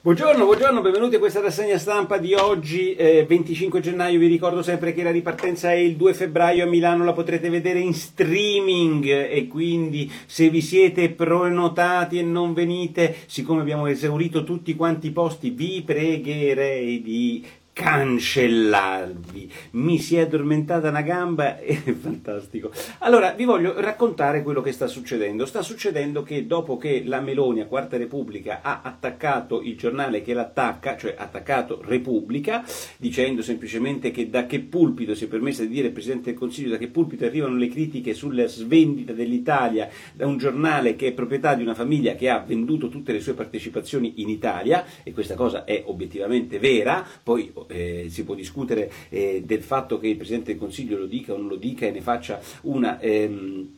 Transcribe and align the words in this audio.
Buongiorno, 0.00 0.44
buongiorno, 0.44 0.80
benvenuti 0.80 1.16
a 1.16 1.18
questa 1.18 1.40
rassegna 1.40 1.76
stampa 1.76 2.18
di 2.18 2.32
oggi, 2.32 2.94
eh, 2.94 3.26
25 3.26 3.80
gennaio. 3.80 4.20
Vi 4.20 4.28
ricordo 4.28 4.62
sempre 4.62 4.94
che 4.94 5.02
la 5.02 5.10
ripartenza 5.10 5.72
è 5.72 5.74
il 5.74 5.96
2 5.96 6.14
febbraio 6.14 6.62
a 6.62 6.68
Milano, 6.68 7.02
la 7.02 7.12
potrete 7.12 7.50
vedere 7.50 7.80
in 7.80 7.92
streaming 7.92 9.04
e 9.06 9.48
quindi 9.48 10.08
se 10.24 10.50
vi 10.50 10.60
siete 10.60 11.10
prenotati 11.10 12.20
e 12.20 12.22
non 12.22 12.54
venite, 12.54 13.16
siccome 13.26 13.60
abbiamo 13.60 13.88
esaurito 13.88 14.44
tutti 14.44 14.76
quanti 14.76 15.08
i 15.08 15.10
posti, 15.10 15.50
vi 15.50 15.82
pregherei 15.84 17.02
di 17.02 17.44
cancellarvi. 17.78 19.52
Mi 19.72 19.98
si 19.98 20.16
è 20.16 20.22
addormentata 20.22 20.88
una 20.88 21.02
gamba, 21.02 21.60
è 21.60 21.74
fantastico. 21.94 22.72
Allora, 22.98 23.30
vi 23.30 23.44
voglio 23.44 23.80
raccontare 23.80 24.42
quello 24.42 24.60
che 24.60 24.72
sta 24.72 24.88
succedendo. 24.88 25.46
Sta 25.46 25.62
succedendo 25.62 26.24
che 26.24 26.44
dopo 26.44 26.76
che 26.76 27.04
la 27.06 27.20
Meloni 27.20 27.60
a 27.60 27.66
Quarta 27.66 27.96
Repubblica 27.96 28.62
ha 28.62 28.80
attaccato 28.82 29.62
il 29.62 29.76
giornale 29.76 30.22
che 30.22 30.34
l'attacca, 30.34 30.96
cioè 30.96 31.14
attaccato 31.16 31.80
Repubblica, 31.84 32.64
dicendo 32.96 33.42
semplicemente 33.42 34.10
che 34.10 34.28
da 34.28 34.46
che 34.46 34.58
pulpito 34.58 35.14
si 35.14 35.26
è 35.26 35.28
permessa 35.28 35.62
di 35.62 35.68
dire 35.68 35.90
Presidente 35.90 36.30
del 36.30 36.38
Consiglio, 36.38 36.70
da 36.70 36.78
che 36.78 36.88
pulpito 36.88 37.26
arrivano 37.26 37.56
le 37.56 37.68
critiche 37.68 38.12
sulla 38.12 38.48
svendita 38.48 39.12
dell'Italia 39.12 39.88
da 40.14 40.26
un 40.26 40.36
giornale 40.36 40.96
che 40.96 41.08
è 41.08 41.12
proprietà 41.12 41.54
di 41.54 41.62
una 41.62 41.74
famiglia 41.74 42.16
che 42.16 42.28
ha 42.28 42.40
venduto 42.40 42.88
tutte 42.88 43.12
le 43.12 43.20
sue 43.20 43.34
partecipazioni 43.34 44.14
in 44.16 44.28
Italia, 44.28 44.84
e 45.04 45.12
questa 45.12 45.36
cosa 45.36 45.62
è 45.62 45.84
obiettivamente 45.86 46.58
vera, 46.58 47.06
poi 47.22 47.52
eh, 47.68 48.06
si 48.08 48.24
può 48.24 48.34
discutere 48.34 48.90
eh, 49.08 49.42
del 49.44 49.62
fatto 49.62 49.98
che 49.98 50.08
il 50.08 50.16
Presidente 50.16 50.50
del 50.52 50.60
Consiglio 50.60 50.98
lo 50.98 51.06
dica 51.06 51.32
o 51.32 51.36
non 51.36 51.48
lo 51.48 51.56
dica 51.56 51.86
e 51.86 51.90
ne 51.90 52.00
faccia 52.00 52.40
una 52.62 52.98
ehm, 53.00 53.68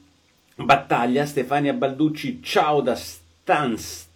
battaglia. 0.56 1.26
Stefania 1.26 1.72
Balducci, 1.72 2.40
ciao 2.42 2.80
da 2.80 2.94
Stansted. 2.94 4.06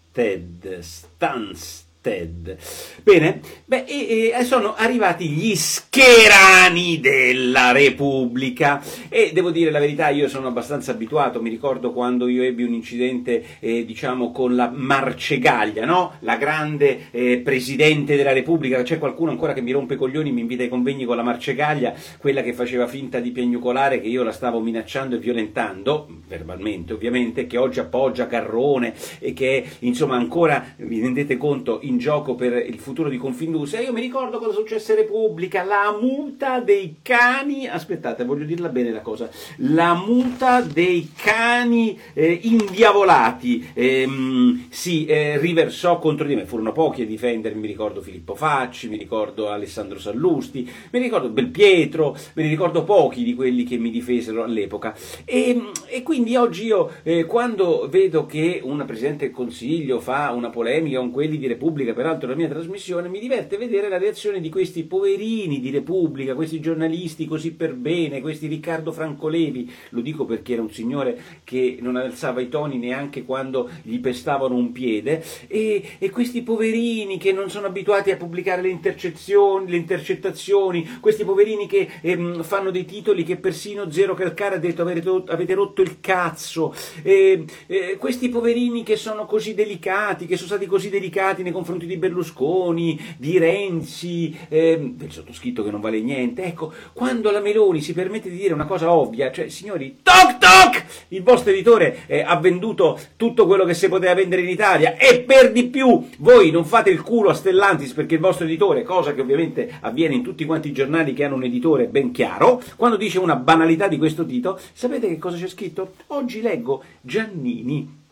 Stansted. 0.80 1.83
Ted. 2.04 2.58
Bene, 3.02 3.40
beh, 3.64 3.84
e, 3.86 4.30
e 4.38 4.44
sono 4.44 4.74
arrivati 4.76 5.26
gli 5.26 5.56
scherani 5.56 7.00
della 7.00 7.72
Repubblica 7.72 8.82
e 9.08 9.30
devo 9.32 9.50
dire 9.50 9.70
la 9.70 9.78
verità, 9.78 10.10
io 10.10 10.28
sono 10.28 10.48
abbastanza 10.48 10.90
abituato, 10.90 11.40
mi 11.40 11.48
ricordo 11.48 11.92
quando 11.92 12.28
io 12.28 12.42
ebbi 12.42 12.62
un 12.62 12.74
incidente, 12.74 13.42
eh, 13.58 13.86
diciamo, 13.86 14.32
con 14.32 14.54
la 14.54 14.70
Marcegaglia, 14.70 15.86
no? 15.86 16.16
La 16.20 16.36
grande 16.36 17.06
eh, 17.10 17.38
Presidente 17.38 18.16
della 18.16 18.34
Repubblica, 18.34 18.82
c'è 18.82 18.98
qualcuno 18.98 19.30
ancora 19.30 19.54
che 19.54 19.62
mi 19.62 19.72
rompe 19.72 19.94
i 19.94 19.96
coglioni, 19.96 20.30
mi 20.30 20.42
invita 20.42 20.62
ai 20.62 20.68
convegni 20.68 21.06
con 21.06 21.16
la 21.16 21.22
Marcegaglia, 21.22 21.94
quella 22.18 22.42
che 22.42 22.52
faceva 22.52 22.86
finta 22.86 23.18
di 23.18 23.30
piagnucolare, 23.30 24.02
che 24.02 24.08
io 24.08 24.22
la 24.22 24.32
stavo 24.32 24.60
minacciando 24.60 25.16
e 25.16 25.20
violentando, 25.20 26.06
verbalmente 26.28 26.92
ovviamente, 26.92 27.46
che 27.46 27.56
oggi 27.56 27.80
appoggia 27.80 28.26
Carrone 28.26 28.92
e 29.20 29.32
che 29.32 29.64
insomma 29.78 30.16
ancora, 30.16 30.74
vi 30.76 31.00
rendete 31.00 31.38
conto, 31.38 31.78
in 31.82 31.92
in 31.94 31.98
gioco 31.98 32.34
per 32.34 32.54
il 32.54 32.78
futuro 32.78 33.08
di 33.08 33.16
Confindustria. 33.16 33.80
Io 33.80 33.92
mi 33.92 34.00
ricordo 34.00 34.38
cosa 34.38 34.52
successe 34.52 34.92
a 34.92 34.96
Repubblica, 34.96 35.62
la 35.62 35.96
muta 35.98 36.58
dei 36.58 36.96
cani, 37.02 37.68
aspettate, 37.68 38.24
voglio 38.24 38.44
dirla 38.44 38.68
bene 38.68 38.90
la 38.90 39.00
cosa, 39.00 39.30
la 39.58 39.94
muta 39.94 40.60
dei 40.60 41.10
cani 41.14 41.98
eh, 42.12 42.40
indiavolati 42.42 43.70
ehm, 43.72 44.66
si 44.68 45.06
eh, 45.06 45.38
riversò 45.38 45.98
contro 45.98 46.26
di 46.26 46.34
me, 46.34 46.44
furono 46.44 46.72
pochi 46.72 47.02
a 47.02 47.06
difendermi, 47.06 47.60
mi 47.60 47.66
ricordo 47.68 48.02
Filippo 48.02 48.34
Facci, 48.34 48.88
mi 48.88 48.96
ricordo 48.96 49.48
Alessandro 49.48 49.98
Sallusti, 49.98 50.68
mi 50.90 50.98
ricordo 50.98 51.28
Belpietro, 51.28 52.16
me 52.34 52.42
ne 52.42 52.48
ricordo 52.48 52.82
pochi 52.82 53.22
di 53.22 53.34
quelli 53.34 53.62
che 53.64 53.76
mi 53.76 53.90
difesero 53.90 54.42
all'epoca. 54.42 54.94
E, 55.24 55.70
e 55.86 56.02
quindi 56.02 56.34
oggi 56.34 56.64
io, 56.64 56.90
eh, 57.04 57.24
quando 57.24 57.86
vedo 57.88 58.26
che 58.26 58.60
una 58.64 58.84
Presidente 58.84 59.26
del 59.26 59.34
Consiglio 59.34 60.00
fa 60.00 60.32
una 60.32 60.50
polemica 60.50 60.98
con 60.98 61.10
quelli 61.12 61.38
di 61.38 61.46
Repubblica, 61.46 61.83
Repubblica, 61.84 61.92
peraltro 61.92 62.28
la 62.28 62.34
mia 62.34 62.48
trasmissione, 62.48 63.08
mi 63.08 63.20
diverte 63.20 63.56
vedere 63.56 63.88
la 63.88 63.98
reazione 63.98 64.40
di 64.40 64.48
questi 64.48 64.84
poverini 64.84 65.60
di 65.60 65.70
Repubblica, 65.70 66.34
questi 66.34 66.60
giornalisti 66.60 67.26
così 67.26 67.52
per 67.52 67.74
bene, 67.74 68.20
questi 68.20 68.46
Riccardo 68.46 68.92
Francolevi, 68.92 69.70
lo 69.90 70.00
dico 70.00 70.24
perché 70.24 70.54
era 70.54 70.62
un 70.62 70.70
signore 70.70 71.20
che 71.44 71.78
non 71.80 71.96
alzava 71.96 72.40
i 72.40 72.48
toni 72.48 72.78
neanche 72.78 73.24
quando 73.24 73.68
gli 73.82 73.98
pestavano 74.00 74.54
un 74.54 74.72
piede, 74.72 75.22
e, 75.46 75.82
e 75.98 76.10
questi 76.10 76.42
poverini 76.42 77.18
che 77.18 77.32
non 77.32 77.50
sono 77.50 77.66
abituati 77.66 78.10
a 78.10 78.16
pubblicare 78.16 78.62
le, 78.62 78.68
le 78.68 79.76
intercettazioni, 79.76 80.98
questi 81.00 81.24
poverini 81.24 81.66
che 81.66 81.88
ehm, 82.00 82.42
fanno 82.42 82.70
dei 82.70 82.84
titoli 82.84 83.24
che 83.24 83.36
persino 83.36 83.90
Zero 83.90 84.14
Calcare 84.14 84.56
ha 84.56 84.58
detto 84.58 84.82
avete, 84.82 85.54
rotto 85.54 85.82
il 85.82 86.00
cazzo, 86.00 86.74
e, 87.02 87.44
e, 87.66 87.96
questi 87.98 88.28
poverini 88.28 88.82
che 88.82 88.96
sono 88.96 89.26
così 89.26 89.54
delicati, 89.54 90.26
che 90.26 90.36
sono 90.36 90.48
stati 90.48 90.66
così 90.66 90.88
delicati 90.88 91.42
nei 91.42 91.52
confronti 91.52 91.73
confronti 91.74 91.86
di 91.86 91.96
Berlusconi, 91.96 93.00
di 93.16 93.38
Renzi, 93.38 94.36
eh, 94.48 94.92
del 94.94 95.10
sottoscritto 95.10 95.64
che 95.64 95.70
non 95.70 95.80
vale 95.80 96.00
niente. 96.00 96.44
Ecco, 96.44 96.72
quando 96.92 97.30
la 97.30 97.40
Meloni 97.40 97.80
si 97.80 97.92
permette 97.92 98.30
di 98.30 98.36
dire 98.36 98.54
una 98.54 98.66
cosa 98.66 98.92
ovvia, 98.92 99.32
cioè 99.32 99.48
signori, 99.48 99.98
toc 100.02 100.38
toc, 100.38 100.84
il 101.08 101.22
vostro 101.22 101.50
editore 101.50 102.04
eh, 102.06 102.20
ha 102.20 102.36
venduto 102.36 102.98
tutto 103.16 103.46
quello 103.46 103.64
che 103.64 103.74
si 103.74 103.88
poteva 103.88 104.14
vendere 104.14 104.42
in 104.42 104.48
Italia 104.48 104.96
e 104.96 105.20
per 105.20 105.52
di 105.52 105.64
più 105.66 106.06
voi 106.18 106.50
non 106.50 106.64
fate 106.64 106.90
il 106.90 107.02
culo 107.02 107.30
a 107.30 107.34
Stellantis 107.34 107.92
perché 107.92 108.14
il 108.14 108.20
vostro 108.20 108.44
editore, 108.44 108.82
cosa 108.82 109.14
che 109.14 109.20
ovviamente 109.20 109.78
avviene 109.80 110.14
in 110.14 110.22
tutti 110.22 110.44
quanti 110.44 110.68
i 110.68 110.72
giornali 110.72 111.12
che 111.12 111.24
hanno 111.24 111.34
un 111.34 111.44
editore 111.44 111.86
ben 111.86 112.12
chiaro, 112.12 112.62
quando 112.76 112.96
dice 112.96 113.18
una 113.18 113.36
banalità 113.36 113.88
di 113.88 113.98
questo 113.98 114.24
tipo, 114.24 114.58
sapete 114.72 115.08
che 115.08 115.18
cosa 115.18 115.36
c'è 115.36 115.48
scritto? 115.48 115.92
Oggi 116.08 116.40
leggo 116.40 116.82
Giannini 117.00 118.02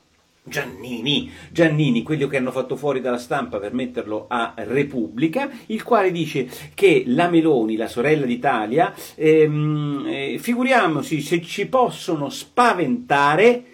Giannini, 0.45 1.31
Giannini, 1.53 2.03
quello 2.03 2.27
che 2.27 2.37
hanno 2.37 2.51
fatto 2.51 2.75
fuori 2.75 3.01
dalla 3.01 3.19
stampa 3.19 3.61
per 3.61 3.73
metterlo 3.73 4.27
a 4.29 4.55
Repubblica, 4.57 5.49
il 5.67 5.85
quale 5.85 6.11
dice 6.11 6.49
che 6.75 7.05
la 7.07 7.29
Meloni, 7.29 7.77
la 7.77 7.87
sorella 7.87 8.27
d'Italia, 8.27 8.93
ehm, 9.15 10.05
eh, 10.05 10.39
figuriamoci 10.41 11.21
se 11.21 11.41
ci 11.43 11.67
possono 11.67 12.29
spaventare, 12.29 13.65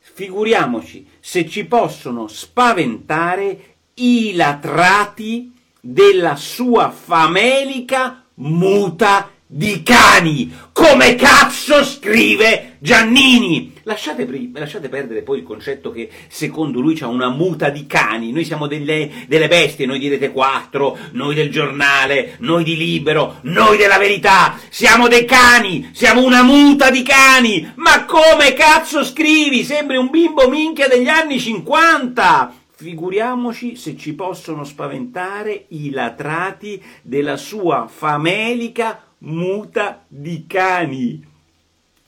figuriamoci 0.00 1.06
se 1.18 1.48
ci 1.48 1.64
possono 1.64 2.28
spaventare 2.28 3.76
i 3.94 4.34
latrati 4.34 5.50
della 5.80 6.36
sua 6.36 6.90
famelica 6.90 8.26
muta 8.34 9.30
di 9.50 9.82
cani. 9.82 10.54
Come 10.72 11.14
cazzo 11.14 11.82
scrive 11.82 12.76
Giannini? 12.80 13.72
Lasciate, 13.84 14.28
lasciate, 14.52 14.90
perdere 14.90 15.22
poi 15.22 15.38
il 15.38 15.44
concetto 15.44 15.90
che 15.90 16.10
secondo 16.28 16.80
lui 16.80 16.94
c'è 16.94 17.06
una 17.06 17.30
muta 17.30 17.70
di 17.70 17.86
cani. 17.86 18.30
Noi 18.30 18.44
siamo 18.44 18.66
delle, 18.66 19.10
delle 19.26 19.48
bestie, 19.48 19.86
noi 19.86 19.98
direte 19.98 20.30
quattro, 20.30 20.96
noi 21.12 21.34
del 21.34 21.50
giornale, 21.50 22.36
noi 22.40 22.62
di 22.62 22.76
libero, 22.76 23.38
noi 23.42 23.78
della 23.78 23.96
verità. 23.96 24.58
Siamo 24.68 25.08
dei 25.08 25.24
cani, 25.24 25.88
siamo 25.92 26.22
una 26.22 26.42
muta 26.42 26.90
di 26.90 27.02
cani. 27.02 27.72
Ma 27.76 28.04
come 28.04 28.52
cazzo 28.52 29.02
scrivi? 29.02 29.64
Sembri 29.64 29.96
un 29.96 30.10
bimbo 30.10 30.48
minchia 30.50 30.86
degli 30.88 31.08
anni 31.08 31.40
50. 31.40 32.52
Figuriamoci 32.76 33.74
se 33.74 33.96
ci 33.96 34.12
possono 34.12 34.62
spaventare 34.62 35.64
i 35.70 35.90
latrati 35.90 36.80
della 37.02 37.36
sua 37.36 37.88
famelica 37.88 39.07
muta 39.18 40.04
di 40.06 40.46
cani. 40.46 41.26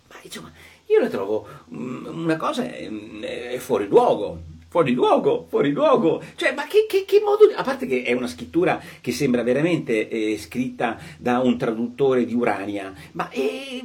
Ma 0.08 0.16
insomma, 0.22 0.52
io 0.86 1.00
la 1.00 1.08
trovo 1.08 1.46
mm, 1.72 2.06
una 2.06 2.36
cosa 2.36 2.62
mm, 2.64 3.22
è 3.22 3.58
fuori 3.58 3.86
luogo 3.86 4.49
fuori 4.70 4.92
luogo, 4.92 5.46
fuori 5.48 5.72
luogo. 5.72 6.22
Cioè, 6.36 6.54
ma 6.54 6.64
che, 6.66 6.86
che, 6.88 7.04
che, 7.04 7.20
modo... 7.20 7.52
A 7.56 7.62
parte 7.64 7.86
che 7.86 8.04
è 8.04 8.12
una 8.12 8.28
scrittura 8.28 8.80
che 9.00 9.10
sembra 9.10 9.42
veramente 9.42 10.08
eh, 10.08 10.38
scritta 10.38 10.96
da 11.18 11.40
un 11.40 11.58
traduttore 11.58 12.24
di 12.24 12.34
Urania, 12.34 12.92
ma, 13.12 13.28
eh, 13.30 13.82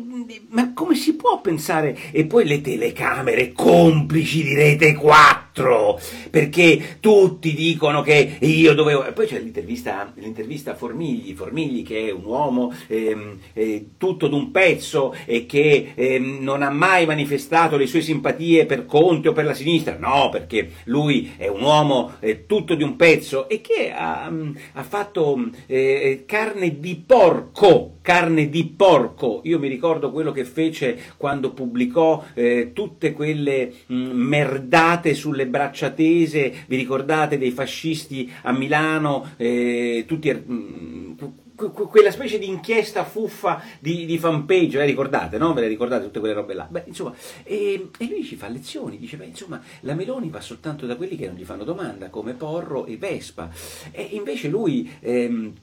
ma, 0.50 0.74
come 0.74 0.96
si 0.96 1.16
può 1.16 1.42
pensare... 1.42 1.98
E 2.12 2.26
poi 2.26 2.46
le 2.46 2.62
telecamere 2.62 3.52
complici 3.52 4.44
di 4.44 4.54
Rete 4.54 4.94
4, 4.94 6.00
perché 6.30 6.98
tutti 7.00 7.56
dicono 7.56 8.02
che 8.04 8.38
io 8.42 8.76
dovevo... 8.76 9.06
E 9.06 9.12
poi 9.12 9.26
c'è 9.26 9.40
l'intervista, 9.40 10.14
l'intervista 10.18 10.72
a 10.72 10.76
Formigli, 10.76 11.34
Formigli 11.34 11.84
che 11.84 12.10
è 12.10 12.12
un 12.12 12.26
uomo 12.26 12.72
ehm, 12.86 13.40
eh, 13.54 13.90
tutto 13.98 14.28
d'un 14.28 14.52
pezzo 14.52 15.16
e 15.26 15.48
che 15.48 15.94
ehm, 15.96 16.38
non 16.42 16.62
ha 16.62 16.70
mai 16.70 17.08
manifestato 17.08 17.76
le 17.76 17.88
sue 17.88 18.02
simpatie 18.02 18.68
per 18.68 18.86
Conte 18.86 19.30
o 19.30 19.34
per 19.34 19.46
la 19.46 19.56
sinistra, 19.56 19.98
no, 19.98 20.30
perché 20.30 20.74
lui 20.86 21.34
è 21.38 21.48
un 21.48 21.62
uomo 21.62 22.14
eh, 22.20 22.46
tutto 22.46 22.76
di 22.76 22.84
un 22.84 22.96
pezzo. 22.96 23.48
E 23.50 23.62
che 23.62 23.92
ha, 23.92 24.30
mm, 24.30 24.56
ha 24.74 24.84
fatto 24.84 25.36
mm, 25.38 25.48
eh, 25.68 26.24
carne 26.26 26.80
di 26.80 27.02
porco, 27.06 27.98
carne 28.02 28.50
di 28.50 28.66
porco. 28.66 29.42
Io 29.44 29.60
mi 29.60 29.68
ricordo 29.68 30.12
quello 30.12 30.32
che 30.32 30.46
fece 30.46 30.98
quando 31.18 31.52
pubblicò 31.52 32.24
eh, 32.34 32.72
tutte 32.74 33.14
quelle 33.14 33.74
mh, 33.86 33.96
mm, 33.96 34.12
merdate 34.12 35.14
sulle 35.14 35.48
braccia 35.48 35.92
tese, 35.92 36.54
vi 36.68 36.76
ricordate 36.76 37.38
dei 37.38 37.52
fascisti 37.52 38.32
a 38.44 38.52
Milano, 38.52 39.32
eh, 39.38 40.04
tutti... 40.08 40.32
Mh, 40.32 41.44
quella 41.56 42.12
specie 42.12 42.38
di 42.38 42.48
inchiesta 42.48 43.04
fuffa 43.04 43.62
di, 43.80 44.06
di 44.06 44.18
fanpage, 44.18 44.78
la 44.78 44.86
ricordate, 44.86 45.38
no? 45.38 45.54
Ve 45.54 45.62
le 45.62 45.68
ricordate 45.68 46.04
tutte 46.06 46.20
quelle 46.20 46.34
robe 46.34 46.54
là? 46.54 46.68
Beh, 46.70 46.84
insomma, 46.86 47.14
e, 47.44 47.90
e, 47.98 48.08
lui 48.08 48.24
ci 48.24 48.36
fa 48.36 48.48
lezioni, 48.48 48.98
dice, 48.98 49.18
beh, 49.18 49.26
insomma, 49.26 49.62
la 49.82 49.94
Meloni 49.94 50.30
va 50.30 50.42
soltanto 50.42 50.86
da 50.86 50.96
quelli 50.96 51.16
che 51.16 51.28
non 51.28 51.36
gli 51.36 51.46
fanno 51.46 51.64
domanda, 51.64 52.10
come 52.10 52.34
Porro 52.34 52.86
e 52.86 52.98
Vespa. 52.98 53.50
E 53.92 54.10
invece 54.12 54.48
lui... 54.48 54.92
Ehm, 55.00 55.54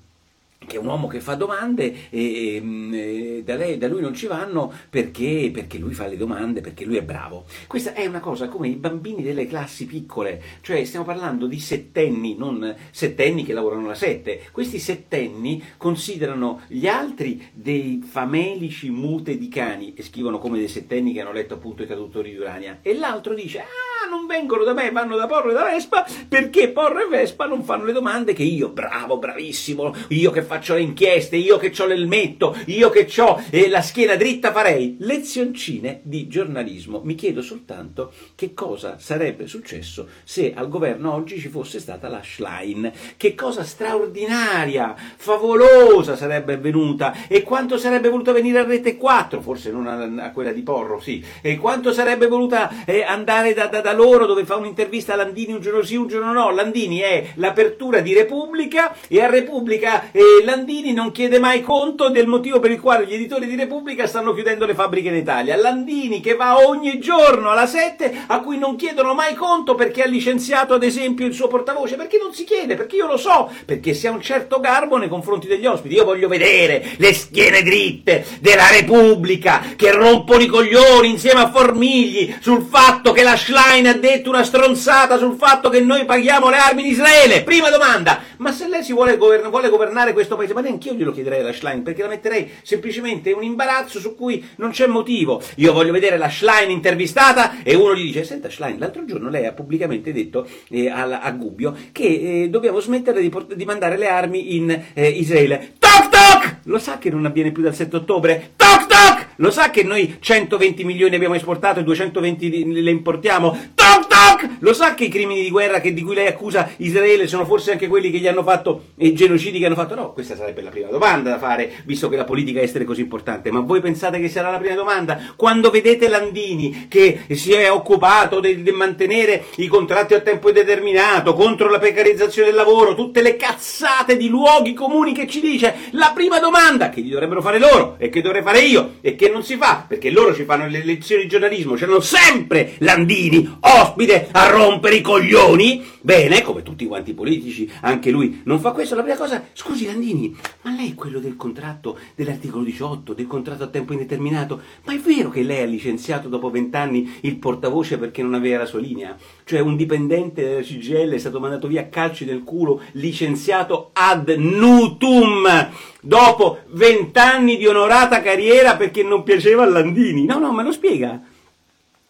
che 0.66 0.76
è 0.76 0.78
un 0.78 0.86
uomo 0.86 1.06
che 1.06 1.20
fa 1.20 1.34
domande 1.34 2.08
e, 2.10 2.56
e 2.56 3.42
da, 3.44 3.56
lei, 3.56 3.78
da, 3.78 3.88
lui 3.88 4.00
non 4.00 4.14
ci 4.14 4.26
vanno 4.26 4.72
perché, 4.88 5.50
perché, 5.52 5.78
lui 5.78 5.94
fa 5.94 6.06
le 6.06 6.16
domande, 6.16 6.60
perché 6.60 6.84
lui 6.84 6.96
è 6.96 7.02
bravo. 7.02 7.44
Questa 7.66 7.94
è 7.94 8.06
una 8.06 8.20
cosa 8.20 8.48
come 8.48 8.68
i 8.68 8.76
bambini 8.76 9.22
delle 9.22 9.46
classi 9.46 9.86
piccole, 9.86 10.42
cioè 10.60 10.84
stiamo 10.84 11.04
parlando 11.04 11.46
di 11.46 11.58
settenni, 11.58 12.36
non 12.36 12.74
settenni 12.90 13.44
che 13.44 13.52
lavorano 13.52 13.86
la 13.86 13.94
sette. 13.94 14.42
Questi 14.52 14.78
settenni 14.78 15.62
considerano 15.76 16.62
gli 16.68 16.86
altri 16.86 17.50
dei 17.52 18.02
famelici 18.04 18.90
mute 18.90 19.36
di 19.36 19.48
cani 19.48 19.94
e 19.94 20.02
scrivono 20.02 20.38
come 20.38 20.58
dei 20.58 20.68
settenni 20.68 21.12
che 21.12 21.20
hanno 21.20 21.32
letto 21.32 21.54
appunto 21.54 21.82
i 21.82 21.86
traduttori 21.86 22.30
di 22.30 22.38
Urania 22.38 22.78
e 22.82 22.94
l'altro 22.94 23.34
dice 23.34 23.60
ah 23.60 24.08
non 24.08 24.26
vengono 24.26 24.64
da 24.64 24.74
me, 24.74 24.90
vanno 24.90 25.16
da 25.16 25.26
Porro 25.26 25.50
e 25.50 25.54
da 25.54 25.64
Vespa 25.64 26.06
perché 26.28 26.68
Porro 26.68 27.00
e 27.00 27.08
Vespa 27.08 27.46
non 27.46 27.62
fanno 27.62 27.84
le 27.84 27.92
domande 27.92 28.34
che 28.34 28.42
io, 28.42 28.68
bravo, 28.68 29.18
bravissimo, 29.18 29.94
io 30.08 30.30
che 30.30 30.42
faccio 30.42 30.51
le 30.74 30.80
inchieste, 30.80 31.36
io 31.36 31.56
che 31.56 31.72
ho 31.78 31.86
l'elmetto, 31.86 32.56
io 32.66 32.90
che 32.90 33.08
ho 33.20 33.42
eh, 33.50 33.68
la 33.68 33.82
schiena 33.82 34.16
dritta 34.16 34.52
farei 34.52 34.96
lezioncine 35.00 36.00
di 36.02 36.28
giornalismo. 36.28 37.00
Mi 37.04 37.14
chiedo 37.14 37.42
soltanto 37.42 38.12
che 38.34 38.54
cosa 38.54 38.96
sarebbe 38.98 39.46
successo 39.46 40.08
se 40.24 40.52
al 40.54 40.68
governo 40.68 41.12
oggi 41.12 41.38
ci 41.38 41.48
fosse 41.48 41.80
stata 41.80 42.08
la 42.08 42.20
Schlein. 42.22 42.90
Che 43.16 43.34
cosa 43.34 43.64
straordinaria, 43.64 44.94
favolosa 45.16 46.16
sarebbe 46.16 46.54
avvenuta 46.54 47.26
e 47.28 47.42
quanto 47.42 47.78
sarebbe 47.78 48.08
voluta 48.08 48.32
venire 48.32 48.58
a 48.58 48.64
Rete 48.64 48.96
4, 48.96 49.40
forse 49.40 49.70
non 49.70 49.86
a, 49.86 50.24
a 50.24 50.30
quella 50.32 50.52
di 50.52 50.62
Porro, 50.62 51.00
sì, 51.00 51.24
e 51.40 51.56
quanto 51.56 51.92
sarebbe 51.92 52.26
voluta 52.26 52.84
eh, 52.84 53.02
andare 53.02 53.54
da, 53.54 53.66
da, 53.66 53.80
da 53.80 53.92
loro 53.92 54.26
dove 54.26 54.44
fa 54.44 54.56
un'intervista 54.56 55.14
a 55.14 55.16
Landini 55.16 55.52
un 55.52 55.60
giorno 55.60 55.82
sì, 55.82 55.96
un 55.96 56.08
giorno 56.08 56.32
no. 56.32 56.50
Landini 56.50 56.98
è 56.98 57.32
l'apertura 57.34 58.00
di 58.00 58.12
Repubblica 58.14 58.94
e 59.08 59.20
a 59.20 59.28
Repubblica 59.28 60.10
eh, 60.10 60.41
Landini 60.44 60.92
non 60.92 61.12
chiede 61.12 61.38
mai 61.38 61.62
conto 61.62 62.08
del 62.08 62.26
motivo 62.26 62.60
per 62.60 62.70
il 62.70 62.80
quale 62.80 63.06
gli 63.06 63.14
editori 63.14 63.46
di 63.46 63.56
Repubblica 63.56 64.06
stanno 64.06 64.34
chiudendo 64.34 64.66
le 64.66 64.74
fabbriche 64.74 65.08
in 65.08 65.14
Italia. 65.14 65.56
Landini 65.56 66.20
che 66.20 66.34
va 66.34 66.66
ogni 66.66 66.98
giorno 66.98 67.50
alla 67.50 67.66
7 67.66 68.24
a 68.26 68.40
cui 68.40 68.58
non 68.58 68.76
chiedono 68.76 69.14
mai 69.14 69.34
conto 69.34 69.74
perché 69.74 70.02
ha 70.02 70.06
licenziato 70.06 70.74
ad 70.74 70.82
esempio 70.82 71.26
il 71.26 71.34
suo 71.34 71.46
portavoce, 71.46 71.96
perché 71.96 72.18
non 72.18 72.32
si 72.32 72.44
chiede, 72.44 72.76
perché 72.76 72.96
io 72.96 73.06
lo 73.06 73.16
so, 73.16 73.50
perché 73.64 73.94
si 73.94 74.06
ha 74.06 74.10
un 74.10 74.20
certo 74.20 74.60
garbo 74.60 74.96
nei 74.96 75.08
confronti 75.08 75.46
degli 75.46 75.66
ospiti. 75.66 75.94
Io 75.94 76.04
voglio 76.04 76.28
vedere 76.28 76.84
le 76.96 77.14
schiene 77.14 77.62
dritte 77.62 78.24
della 78.40 78.68
Repubblica 78.68 79.62
che 79.76 79.92
rompono 79.92 80.42
i 80.42 80.46
coglioni 80.46 81.08
insieme 81.08 81.40
a 81.40 81.50
Formigli 81.50 82.34
sul 82.40 82.62
fatto 82.62 83.12
che 83.12 83.22
la 83.22 83.36
Schlein 83.36 83.86
ha 83.86 83.94
detto 83.94 84.30
una 84.30 84.44
stronzata 84.44 85.18
sul 85.18 85.36
fatto 85.36 85.68
che 85.68 85.80
noi 85.80 86.04
paghiamo 86.04 86.50
le 86.50 86.56
armi 86.56 86.82
di 86.82 86.90
Israele. 86.90 87.42
Prima 87.42 87.70
domanda, 87.70 88.20
ma 88.38 88.52
se 88.52 88.68
lei 88.68 88.82
si 88.82 88.92
vuole, 88.92 89.16
govern- 89.16 89.50
vuole 89.50 89.68
governare 89.68 90.12
questo 90.22 90.36
paese, 90.36 90.54
ma 90.54 90.60
neanche 90.60 90.88
io 90.88 90.94
glielo 90.94 91.12
chiederei 91.12 91.40
alla 91.40 91.52
Schlein, 91.52 91.82
perché 91.82 92.02
la 92.02 92.08
metterei 92.08 92.48
semplicemente 92.62 93.32
un 93.32 93.42
imbarazzo 93.42 93.98
su 93.98 94.14
cui 94.14 94.44
non 94.56 94.70
c'è 94.70 94.86
motivo. 94.86 95.42
Io 95.56 95.72
voglio 95.72 95.92
vedere 95.92 96.16
la 96.16 96.30
Schlein 96.30 96.70
intervistata 96.70 97.62
e 97.62 97.74
uno 97.74 97.94
gli 97.94 98.04
dice, 98.04 98.24
senta 98.24 98.48
Schlein, 98.48 98.78
l'altro 98.78 99.04
giorno 99.04 99.28
lei 99.28 99.46
ha 99.46 99.52
pubblicamente 99.52 100.12
detto 100.12 100.46
eh, 100.68 100.88
a, 100.88 101.20
a, 101.20 101.30
Gubbio 101.32 101.74
che 101.90 102.42
eh, 102.42 102.48
dobbiamo 102.48 102.78
smettere 102.80 103.20
di, 103.20 103.28
port- 103.28 103.54
di, 103.54 103.64
mandare 103.64 103.96
le 103.96 104.08
armi 104.08 104.54
in 104.54 104.82
eh, 104.94 105.08
Israele. 105.08 105.74
Toc 105.78 106.08
toc! 106.08 106.56
Lo 106.64 106.78
sa 106.78 106.98
che 106.98 107.10
non 107.10 107.24
avviene 107.24 107.50
più 107.50 107.62
dal 107.62 107.74
7 107.74 107.96
ottobre? 107.96 108.52
Toc 108.56 108.86
toc! 108.86 109.21
Lo 109.36 109.50
sa 109.50 109.70
che 109.70 109.82
noi 109.82 110.16
120 110.20 110.84
milioni 110.84 111.14
abbiamo 111.14 111.34
esportato 111.34 111.80
e 111.80 111.84
220 111.84 112.82
le 112.82 112.90
importiamo? 112.90 113.50
Toc 113.74 114.06
toc! 114.06 114.48
Lo 114.60 114.72
sa 114.74 114.94
che 114.94 115.04
i 115.04 115.08
crimini 115.08 115.42
di 115.42 115.50
guerra 115.50 115.80
che, 115.80 115.92
di 115.94 116.02
cui 116.02 116.14
lei 116.14 116.26
accusa 116.26 116.70
Israele 116.78 117.26
sono 117.26 117.44
forse 117.44 117.72
anche 117.72 117.88
quelli 117.88 118.10
che 118.10 118.18
gli 118.18 118.28
hanno 118.28 118.42
fatto, 118.42 118.88
e 118.96 119.06
i 119.06 119.14
genocidi 119.14 119.58
che 119.58 119.66
hanno 119.66 119.74
fatto? 119.74 119.94
No, 119.94 120.12
questa 120.12 120.36
sarebbe 120.36 120.62
la 120.62 120.70
prima 120.70 120.88
domanda 120.88 121.30
da 121.30 121.38
fare, 121.38 121.82
visto 121.84 122.08
che 122.08 122.16
la 122.16 122.24
politica 122.24 122.60
estera 122.60 122.84
è 122.84 122.86
così 122.86 123.00
importante. 123.00 123.50
Ma 123.50 123.60
voi 123.60 123.80
pensate 123.80 124.20
che 124.20 124.28
sarà 124.28 124.50
la 124.50 124.58
prima 124.58 124.74
domanda? 124.74 125.18
Quando 125.36 125.70
vedete 125.70 126.08
Landini 126.08 126.86
che 126.88 127.22
si 127.30 127.52
è 127.52 127.70
occupato 127.70 128.40
di, 128.40 128.70
mantenere 128.72 129.44
i 129.56 129.66
contratti 129.66 130.14
a 130.14 130.20
tempo 130.20 130.48
indeterminato, 130.48 131.34
contro 131.34 131.70
la 131.70 131.78
precarizzazione 131.78 132.48
del 132.48 132.56
lavoro, 132.56 132.94
tutte 132.94 133.22
le 133.22 133.36
cazzate 133.36 134.16
di 134.16 134.28
luoghi 134.28 134.74
comuni 134.74 135.12
che 135.12 135.26
ci 135.26 135.40
dice, 135.40 135.74
la 135.92 136.12
prima 136.14 136.38
domanda 136.38 136.90
che 136.90 137.00
gli 137.00 137.10
dovrebbero 137.10 137.42
fare 137.42 137.58
loro 137.58 137.96
e 137.98 138.08
che 138.08 138.20
dovrei 138.20 138.42
fare 138.42 138.60
io 138.60 138.94
e 139.00 139.14
che 139.14 139.21
non 139.28 139.42
si 139.42 139.56
fa, 139.56 139.84
perché 139.86 140.10
loro 140.10 140.34
ci 140.34 140.44
fanno 140.44 140.66
le 140.66 140.84
lezioni 140.84 141.22
di 141.22 141.28
giornalismo, 141.28 141.74
c'erano 141.74 142.00
sempre 142.00 142.74
Landini, 142.78 143.58
ospite, 143.60 144.28
a 144.30 144.48
rompere 144.48 144.96
i 144.96 145.00
coglioni, 145.00 145.91
bene, 146.02 146.42
come 146.42 146.62
tutti 146.62 146.86
quanti 146.86 147.10
i 147.10 147.14
politici, 147.14 147.70
anche 147.80 148.10
lui 148.10 148.42
non 148.44 148.60
fa 148.60 148.72
questo, 148.72 148.94
la 148.94 149.02
prima 149.02 149.16
cosa, 149.16 149.44
scusi 149.52 149.86
Landini, 149.86 150.36
ma 150.62 150.74
lei 150.74 150.90
è 150.90 150.94
quello 150.94 151.20
del 151.20 151.36
contratto 151.36 151.98
dell'articolo 152.14 152.64
18, 152.64 153.14
del 153.14 153.26
contratto 153.26 153.64
a 153.64 153.68
tempo 153.68 153.92
indeterminato, 153.92 154.60
ma 154.84 154.92
è 154.92 154.98
vero 154.98 155.30
che 155.30 155.42
lei 155.42 155.62
ha 155.62 155.66
licenziato 155.66 156.28
dopo 156.28 156.50
vent'anni 156.50 157.18
il 157.22 157.36
portavoce 157.36 157.98
perché 157.98 158.22
non 158.22 158.34
aveva 158.34 158.58
la 158.58 158.66
sua 158.66 158.80
linea? 158.80 159.16
Cioè 159.44 159.60
un 159.60 159.76
dipendente 159.76 160.42
della 160.42 160.60
CGL 160.60 161.12
è 161.12 161.18
stato 161.18 161.40
mandato 161.40 161.68
via 161.68 161.82
a 161.82 161.86
calci 161.86 162.24
del 162.24 162.42
culo, 162.42 162.82
licenziato 162.92 163.90
ad 163.92 164.28
nutum, 164.28 165.70
dopo 166.00 166.58
vent'anni 166.70 167.56
di 167.56 167.66
onorata 167.66 168.20
carriera 168.20 168.76
perché 168.76 169.02
non 169.02 169.22
piaceva 169.22 169.62
a 169.62 169.66
Landini. 169.66 170.24
No, 170.24 170.38
no, 170.38 170.52
ma 170.52 170.62
lo 170.62 170.72
spiega. 170.72 171.22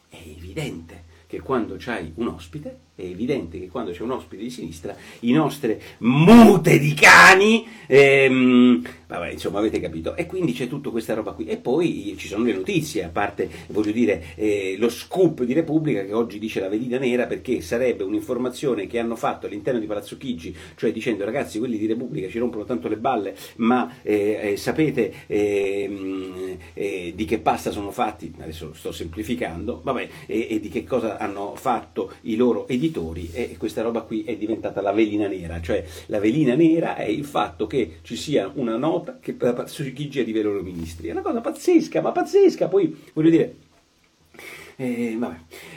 È 0.09 0.19
evidente 0.25 1.05
che 1.27 1.41
quando 1.41 1.77
c'hai 1.79 2.13
un 2.17 2.29
ospite, 2.29 2.79
è 2.95 3.03
evidente 3.03 3.59
che 3.59 3.69
quando 3.69 3.93
c'è 3.93 4.03
un 4.03 4.11
ospite 4.11 4.43
di 4.43 4.51
sinistra, 4.51 4.95
i 5.21 5.33
nostri 5.33 5.81
mute 5.99 6.79
di 6.79 6.93
cani 6.95 7.67
ehm, 7.87 8.83
Vabbè, 9.13 9.29
insomma, 9.29 9.59
avete 9.59 9.79
capito. 9.79 10.17
E 10.17 10.25
quindi 10.25 10.55
c'è 10.55 10.69
tutta 10.69 10.89
questa 10.89 11.13
roba 11.13 11.33
qui. 11.33 11.45
E 11.45 11.59
poi 11.59 12.15
ci 12.17 12.29
sono 12.29 12.45
le 12.45 12.55
notizie, 12.55 13.05
a 13.05 13.11
parte, 13.11 13.47
voglio 13.69 13.93
dire, 13.93 14.25
eh, 14.37 14.77
lo 14.79 14.89
scoop 14.89 15.43
di 15.43 15.53
Repubblica 15.53 16.03
che 16.03 16.15
oggi 16.15 16.39
dice 16.39 16.61
la 16.61 16.71
velina 16.71 16.97
nera 16.97 17.27
perché 17.27 17.61
sarebbe 17.61 18.05
un'informazione 18.05 18.87
che 18.87 18.99
hanno 18.99 19.15
fatto 19.15 19.45
all'interno 19.45 19.81
di 19.81 19.87
Palazzo 19.87 20.17
Chigi, 20.17 20.57
cioè 20.77 20.93
dicendo 20.93 21.27
ragazzi, 21.27 21.59
quelli 21.59 21.77
di 21.77 21.85
Repubblica 21.85 22.27
ci 22.29 22.39
rompono 22.39 22.65
tanto 22.65 22.89
le 22.89 22.97
balle, 22.97 23.37
ma 23.57 23.97
eh, 24.01 24.53
eh, 24.53 24.57
sapete 24.57 25.13
ehm, 25.27 26.57
eh, 26.73 27.13
di 27.15 27.25
che 27.27 27.39
pasta 27.39 27.71
sono 27.71 27.91
fatti, 27.91 28.33
adesso 28.39 28.73
sto 28.73 28.93
semplificando, 28.93 29.83
vabbè, 29.85 30.09
e 30.25 30.59
di 30.59 30.71
che 30.71 30.85
cosa 30.85 31.19
hanno 31.19 31.55
fatto 31.55 32.13
i 32.23 32.35
loro 32.35 32.67
editori 32.67 32.82
e 32.91 33.57
questa 33.59 33.83
roba 33.83 34.01
qui 34.01 34.25
è 34.25 34.37
diventata 34.37 34.81
la 34.81 34.93
velina 34.93 35.29
nera, 35.29 35.61
cioè 35.61 35.85
la 36.07 36.19
velina 36.19 36.55
nera 36.55 36.97
è 36.97 37.05
il 37.05 37.25
fatto 37.25 37.67
che 37.67 37.99
ci 38.03 38.17
sia 38.17 38.51
una 38.55 38.77
nota 38.77 39.19
che 39.21 39.37
su 39.67 39.93
chi 39.93 40.09
gira 40.09 40.29
i 40.29 40.43
loro 40.43 40.63
ministri. 40.63 41.09
È 41.09 41.13
una 41.13 41.23
cosa 41.23 41.41
pazzesca, 41.41 42.01
ma 42.01 42.13
pazzesca. 42.13 42.69
Poi, 42.69 42.97
voglio 43.13 43.31
dire, 43.31 43.57
eh, 44.83 45.19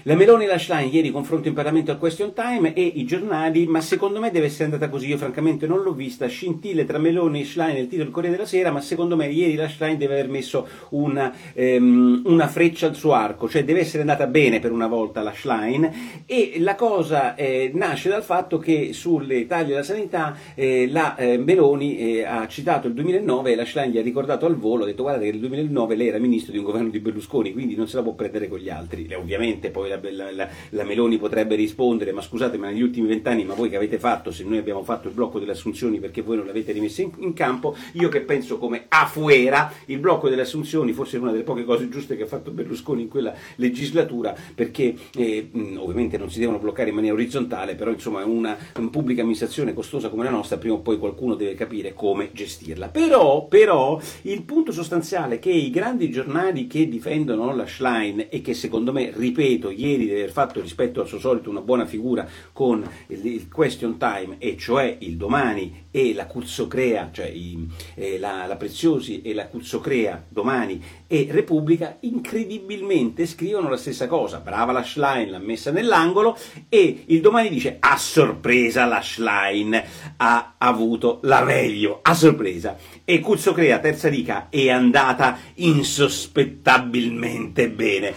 la 0.04 0.16
Meloni 0.16 0.46
e 0.46 0.48
la 0.48 0.58
Schlein 0.58 0.90
ieri 0.92 1.12
confronto 1.12 1.48
in 1.48 1.54
Parlamento 1.54 1.92
al 1.92 1.98
question 2.00 2.34
time 2.34 2.74
e 2.74 2.82
i 2.82 3.06
giornali, 3.06 3.66
ma 3.68 3.82
secondo 3.82 4.20
me 4.20 4.32
deve 4.32 4.48
essere 4.48 4.66
andata 4.66 4.90
così, 4.90 5.08
io 5.08 5.18
francamente 5.18 5.68
non 5.68 5.82
l'ho 5.82 5.94
vista, 5.94 6.28
scintille 6.28 6.86
tra 6.86 6.98
Meloni 6.98 7.42
e 7.42 7.46
Schlein 7.46 7.76
nel 7.76 7.84
titolo 7.86 8.04
del 8.04 8.14
Corriere 8.14 8.36
della 8.36 8.48
Sera, 8.48 8.72
ma 8.72 8.82
secondo 8.82 9.16
me 9.16 9.28
ieri 9.28 9.56
la 9.56 9.68
Schlein 9.68 9.98
deve 9.98 10.14
aver 10.14 10.30
messo 10.30 10.68
una, 10.90 11.34
ehm, 11.54 12.24
una, 12.26 12.48
freccia 12.48 12.88
al 12.88 12.96
suo 12.96 13.14
arco, 13.14 13.50
cioè 13.50 13.64
deve 13.64 13.82
essere 13.82 14.02
andata 14.02 14.28
bene 14.28 14.60
per 14.60 14.72
una 14.72 14.88
volta 14.88 15.22
la 15.22 15.34
Schlein. 15.34 16.24
E 16.26 16.56
la 16.60 16.76
cosa 16.76 17.36
eh, 17.36 17.72
nasce 17.74 18.10
dal 18.10 18.24
fatto 18.24 18.58
che 18.58 18.94
sulle 18.94 19.46
taglie 19.48 19.70
della 19.70 19.84
sanità 19.84 20.36
eh, 20.56 20.88
la 20.90 21.16
eh, 21.16 21.38
Meloni 21.38 21.98
eh, 21.98 22.24
ha 22.24 22.48
citato 22.48 22.88
il 22.88 22.94
2009 22.94 23.52
e 23.52 23.56
la 23.56 23.66
Schlein 23.66 23.92
gli 23.92 23.98
ha 23.98 24.02
ricordato 24.02 24.46
al 24.46 24.56
volo, 24.56 24.84
ha 24.84 24.88
detto 24.88 25.04
guarda 25.04 25.24
che 25.24 25.32
nel 25.32 25.40
2009 25.40 25.96
lei 25.96 26.08
era 26.08 26.18
ministro 26.18 26.52
di 26.52 26.58
un 26.58 26.64
governo 26.64 26.90
di 26.90 27.00
Berlusconi, 27.00 27.54
quindi 27.54 27.76
non 27.76 27.88
se 27.88 27.98
la 27.98 28.04
può 28.04 28.14
prendere 28.14 28.48
con 28.48 28.60
gli 28.60 28.70
altri 28.70 28.95
altri. 28.96 29.14
Ovviamente 29.14 29.70
poi 29.70 29.90
la, 29.90 30.00
la, 30.02 30.32
la, 30.32 30.50
la 30.70 30.84
Meloni 30.84 31.18
potrebbe 31.18 31.56
rispondere, 31.56 32.12
ma 32.12 32.22
scusate, 32.22 32.58
ma 32.58 32.70
negli 32.70 32.82
ultimi 32.82 33.08
vent'anni, 33.08 33.44
ma 33.44 33.54
voi 33.54 33.70
che 33.70 33.76
avete 33.76 34.00
fatto, 34.00 34.32
se 34.32 34.44
noi 34.44 34.58
abbiamo 34.58 34.84
fatto 34.84 35.08
il 35.08 35.14
blocco 35.14 35.40
delle 35.40 35.52
assunzioni 35.52 36.00
perché 36.00 36.22
voi 36.22 36.38
non 36.38 36.46
l'avete 36.46 36.72
rimesso 36.72 37.02
in, 37.02 37.12
in 37.18 37.34
campo, 37.34 37.76
io 37.94 38.10
che 38.10 38.22
penso 38.22 38.58
come 38.58 38.86
a 38.88 39.06
fuera, 39.06 39.72
il 39.86 40.00
blocco 40.00 40.30
delle 40.30 40.44
assunzioni 40.44 40.94
forse 40.94 41.18
è 41.18 41.20
una 41.20 41.32
delle 41.32 41.44
poche 41.44 41.66
cose 41.66 41.90
giuste 41.90 42.16
che 42.16 42.24
ha 42.24 42.28
fatto 42.28 42.52
Berlusconi 42.52 43.04
in 43.04 43.10
quella 43.10 43.34
legislatura, 43.56 44.36
perché 44.56 44.96
eh, 45.16 45.50
ovviamente 45.78 46.18
non 46.18 46.32
si 46.32 46.40
devono 46.40 46.60
bloccare 46.60 46.90
in 46.90 46.96
maniera 46.96 47.16
orizzontale, 47.16 47.76
però 47.76 47.92
insomma 47.92 48.24
una, 48.26 48.58
una 48.78 48.90
pubblica 48.90 49.22
amministrazione 49.22 49.74
costosa 49.74 50.10
come 50.10 50.24
la 50.24 50.30
nostra, 50.30 50.58
prima 50.58 50.76
o 50.76 50.80
poi 50.80 50.98
qualcuno 50.98 51.36
deve 51.36 51.56
capire 51.56 51.94
come 51.94 52.30
gestirla. 52.32 52.88
Però, 52.88 53.48
però 53.48 54.00
il 54.24 54.44
punto 54.44 54.72
sostanziale 54.72 55.36
è 55.36 55.40
che 55.40 55.50
i 55.50 55.70
grandi 55.70 56.10
giornali 56.10 56.68
che 56.68 56.88
difendono 56.88 57.54
la 57.56 57.66
Schlein 57.66 58.28
e 58.30 58.42
che 58.42 58.54
secondo 58.54 58.75
secondo 58.76 58.92
me, 58.92 59.14
ripeto, 59.16 59.72
ieri 59.72 60.04
di 60.04 60.12
aver 60.12 60.32
fatto 60.32 60.60
rispetto 60.60 61.00
al 61.00 61.08
suo 61.08 61.18
solito 61.18 61.50
una 61.50 61.62
buona 61.62 61.86
figura 61.86 62.28
con 62.52 62.86
il 63.08 63.48
question 63.48 63.98
time, 63.98 64.36
e 64.38 64.58
cioè 64.58 64.98
il 65.00 65.16
domani 65.16 65.86
e 65.96 66.14
la 66.14 66.26
Curzocrea, 66.26 67.10
cioè 67.14 67.28
i, 67.28 67.70
eh, 67.94 68.20
la, 68.20 68.46
la, 68.46 68.58
Preziosi 68.58 69.22
e 69.22 69.34
la 69.34 69.48
Curzocrea 69.48 70.26
domani 70.28 70.84
e 71.08 71.30
Repubblica, 71.32 71.96
incredibilmente 72.02 73.26
scrivono 73.26 73.70
la 73.70 73.78
stessa 73.78 74.08
cosa. 74.08 74.40
Brava 74.40 74.74
la 74.74 74.84
Schlein, 74.84 75.32
l'ha 75.32 75.40
messa 75.40 75.72
nell'angolo 75.72 76.38
e 76.68 77.04
il 77.06 77.22
domani 77.22 77.48
dice 77.48 77.78
a 77.80 77.96
sorpresa 77.96 78.84
la 78.84 79.02
Schlein 79.02 79.82
ha 80.18 80.56
avuto 80.58 81.20
la 81.22 81.46
meglio, 81.46 82.00
a 82.02 82.14
sorpresa. 82.14 82.76
E 83.06 83.22
Curzocrea, 83.22 83.80
terza 83.80 84.10
rica, 84.10 84.48
è 84.50 84.70
andata 84.70 85.38
insospettabilmente 85.54 87.70
bene. 87.70 88.14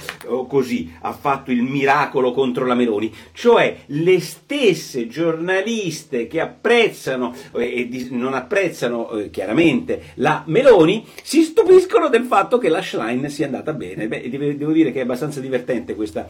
Così 0.49 0.93
ha 1.03 1.13
fatto 1.13 1.53
il 1.53 1.63
miracolo 1.63 2.33
contro 2.33 2.67
la 2.67 2.75
Meloni. 2.75 3.15
Cioè 3.33 3.83
le 3.87 4.19
stesse 4.19 5.07
giornaliste 5.07 6.27
che 6.27 6.41
apprezzano 6.41 7.33
eh, 7.55 7.89
e 7.91 8.09
non 8.11 8.35
apprezzano 8.35 9.11
eh, 9.11 9.31
chiaramente 9.31 10.07
la 10.15 10.43
Meloni 10.47 11.07
si 11.23 11.43
stupiscono 11.43 12.09
del 12.09 12.25
fatto 12.25 12.59
che 12.59 12.69
la 12.69 12.83
Schlein 12.83 13.29
sia 13.29 13.47
andata 13.47 13.73
bene. 13.73 14.09
Beh, 14.09 14.29
devo 14.29 14.73
dire 14.73 14.91
che 14.91 14.99
è 14.99 15.03
abbastanza 15.03 15.41
divertente 15.41 15.95
questa 15.95 16.27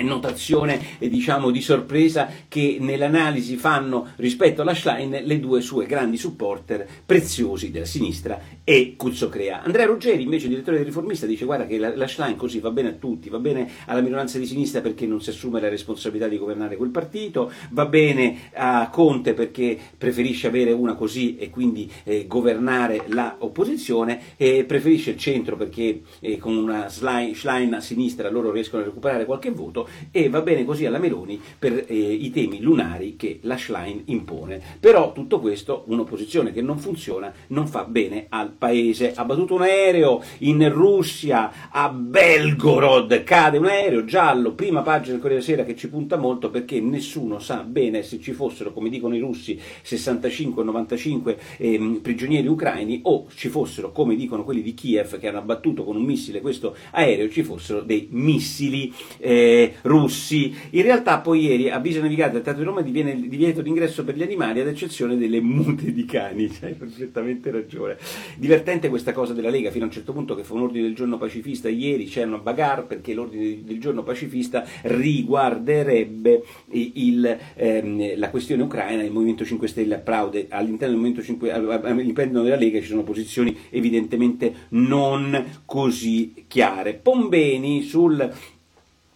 notazione 0.00 0.98
eh, 0.98 1.08
diciamo 1.08 1.50
di 1.50 1.60
sorpresa 1.60 2.28
che 2.48 2.78
nell'analisi 2.80 3.56
fanno 3.56 4.08
rispetto 4.16 4.62
alla 4.62 4.74
Schlein 4.74 5.20
le 5.22 5.40
due 5.40 5.60
sue 5.60 5.84
grandi 5.84 6.16
supporter 6.16 6.86
preziosi 7.04 7.70
della 7.70 7.84
sinistra 7.84 8.40
e 8.64 8.94
Cuzzocrea. 8.96 9.62
Andrea 9.62 9.86
Ruggeri 9.86 10.22
invece 10.22 10.48
direttore 10.48 10.78
del 10.78 10.86
riformista 10.86 11.26
dice 11.26 11.44
guarda 11.44 11.66
che 11.66 11.76
la, 11.76 11.94
la 11.94 12.06
Schlein 12.06 12.36
così 12.36 12.60
va 12.60 12.70
bene 12.70 12.88
a 12.88 12.92
tutti, 12.92 13.28
va 13.28 13.38
bene 13.38 13.68
alla 13.86 14.00
minoranza 14.00 14.38
di 14.38 14.46
sinistra 14.46 14.80
perché 14.80 15.06
non 15.06 15.20
si 15.20 15.30
assume 15.30 15.60
la 15.60 15.68
responsabilità 15.68 16.28
di 16.28 16.38
governare 16.38 16.76
quel 16.76 16.90
partito, 16.90 17.52
va 17.70 17.86
bene 17.86 18.50
a 18.54 18.88
Conte 18.90 19.34
perché 19.34 19.78
preferisce 19.98 20.46
avere 20.46 20.72
una 20.72 20.94
così 20.94 21.36
e 21.36 21.50
quindi 21.50 21.90
eh, 22.04 22.26
governare 22.26 23.04
l'opposizione 23.08 24.20
e 24.36 24.64
preferisce 24.64 25.10
il 25.10 25.18
centro 25.18 25.56
perché 25.56 26.02
eh, 26.20 26.38
con 26.38 26.56
una 26.56 26.88
Schlein 26.88 27.74
a 27.74 27.80
sinistra 27.80 28.30
loro 28.30 28.50
riescono 28.50 28.82
a 28.82 28.86
recuperare 28.86 29.24
qualche 29.24 29.50
voto 29.50 29.81
e 30.10 30.28
va 30.28 30.40
bene 30.40 30.64
così 30.64 30.86
alla 30.86 30.98
Meloni 30.98 31.40
per 31.58 31.84
eh, 31.86 31.94
i 31.94 32.30
temi 32.30 32.60
lunari 32.60 33.16
che 33.16 33.38
la 33.42 33.56
Schlein 33.56 34.02
impone. 34.06 34.60
Però 34.80 35.12
tutto 35.12 35.40
questo, 35.40 35.84
un'opposizione 35.86 36.52
che 36.52 36.62
non 36.62 36.78
funziona, 36.78 37.32
non 37.48 37.66
fa 37.66 37.84
bene 37.84 38.26
al 38.28 38.50
paese. 38.50 39.12
Ha 39.14 39.24
battuto 39.24 39.54
un 39.54 39.62
aereo 39.62 40.22
in 40.38 40.70
Russia, 40.72 41.70
a 41.70 41.88
Belgorod, 41.88 43.22
cade 43.24 43.58
un 43.58 43.66
aereo 43.66 44.04
giallo, 44.04 44.52
prima 44.52 44.82
pagina 44.82 45.12
del 45.12 45.20
Corriere 45.20 45.42
Sera 45.42 45.64
che 45.64 45.76
ci 45.76 45.88
punta 45.88 46.16
molto 46.16 46.50
perché 46.50 46.80
nessuno 46.80 47.38
sa 47.38 47.62
bene 47.62 48.02
se 48.02 48.20
ci 48.20 48.32
fossero, 48.32 48.72
come 48.72 48.88
dicono 48.88 49.14
i 49.14 49.20
russi, 49.20 49.58
65-95 49.84 51.36
eh, 51.58 52.00
prigionieri 52.02 52.46
ucraini 52.46 53.00
o 53.04 53.26
ci 53.34 53.48
fossero, 53.48 53.92
come 53.92 54.14
dicono 54.14 54.44
quelli 54.44 54.62
di 54.62 54.74
Kiev 54.74 55.18
che 55.18 55.28
hanno 55.28 55.38
abbattuto 55.38 55.84
con 55.84 55.96
un 55.96 56.04
missile 56.04 56.40
questo 56.40 56.76
aereo, 56.92 57.28
ci 57.28 57.42
fossero 57.42 57.80
dei 57.80 58.08
missili 58.10 58.92
eh, 59.18 59.71
russi. 59.82 60.54
In 60.70 60.82
realtà 60.82 61.18
poi 61.18 61.42
ieri 61.42 61.70
a 61.70 61.78
Visa 61.78 62.00
Navigata 62.00 62.32
del 62.32 62.42
Teatro 62.42 62.62
di 62.62 62.68
Roma 62.68 62.82
diviene 62.82 63.18
divieto 63.28 63.62
d'ingresso 63.62 64.04
per 64.04 64.16
gli 64.16 64.22
animali 64.22 64.60
ad 64.60 64.68
eccezione 64.68 65.16
delle 65.16 65.40
mute 65.40 65.92
di 65.92 66.04
cani, 66.04 66.50
hai 66.62 66.74
perfettamente 66.74 67.50
ragione. 67.50 67.96
Divertente 68.36 68.88
questa 68.88 69.12
cosa 69.12 69.32
della 69.32 69.50
Lega 69.50 69.70
fino 69.70 69.84
a 69.84 69.86
un 69.88 69.92
certo 69.92 70.12
punto 70.12 70.34
che 70.34 70.44
fa 70.44 70.54
un 70.54 70.62
ordine 70.62 70.84
del 70.84 70.94
giorno 70.94 71.18
pacifista, 71.18 71.68
ieri 71.68 72.06
c'è 72.06 72.24
una 72.24 72.38
bagarre 72.38 72.82
perché 72.82 73.14
l'ordine 73.14 73.62
del 73.64 73.80
giorno 73.80 74.02
pacifista 74.02 74.64
riguarderebbe 74.82 76.42
il, 76.70 77.38
ehm, 77.54 78.18
la 78.18 78.30
questione 78.30 78.62
ucraina, 78.62 79.02
il 79.02 79.10
Movimento 79.10 79.44
5 79.44 79.68
Stelle 79.68 79.94
applaude, 79.94 80.46
all'interno, 80.48 80.94
del 80.94 80.96
Movimento 80.96 81.22
5, 81.22 81.52
all'interno 81.52 82.42
della 82.42 82.56
Lega 82.56 82.80
ci 82.80 82.86
sono 82.86 83.02
posizioni 83.02 83.56
evidentemente 83.70 84.54
non 84.70 85.60
così 85.64 86.44
chiare. 86.46 86.94
Pombeni 86.94 87.82
sul 87.82 88.30